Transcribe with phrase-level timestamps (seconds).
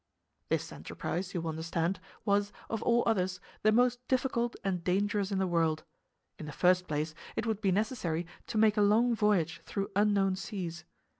[0.49, 5.37] This enterprise, you will understand, was, of all others, the most difficult and dangerous in
[5.37, 5.83] the world.
[6.39, 10.35] In the first place, it would be necessary to make a long voyage through unknown
[10.37, 10.85] seas.